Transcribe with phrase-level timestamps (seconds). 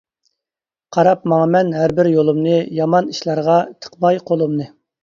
[0.97, 4.73] قاراپ ماڭىمەن ھەربىر يولۇمنى، يامان ئىشلارغا تىقماي قولۇمنى.